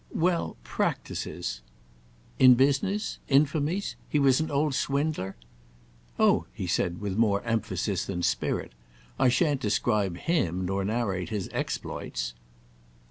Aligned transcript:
"Well—practices." 0.15 1.61
"In 2.39 2.55
business? 2.55 3.19
Infamies? 3.29 3.95
He 4.09 4.17
was 4.17 4.39
an 4.39 4.49
old 4.49 4.73
swindler?" 4.73 5.35
"Oh," 6.17 6.47
he 6.51 6.65
said 6.65 6.99
with 6.99 7.15
more 7.17 7.43
emphasis 7.43 8.05
than 8.05 8.23
spirit, 8.23 8.71
"I 9.19 9.29
shan't 9.29 9.61
describe 9.61 10.17
him 10.17 10.65
nor 10.65 10.83
narrate 10.83 11.29
his 11.29 11.51
exploits." 11.53 12.33